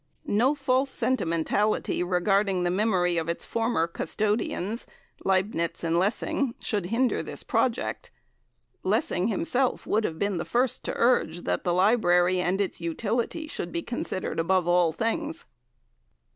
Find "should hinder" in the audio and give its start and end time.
6.59-7.21